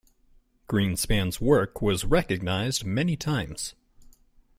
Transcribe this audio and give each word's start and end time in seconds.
Greenspan's 0.67 1.39
work 1.39 1.79
was 1.79 2.05
recognized 2.05 2.83
many 2.83 3.15
times. 3.15 3.75